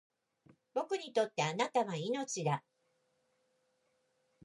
[0.73, 2.63] 僕にとって貴方は命だ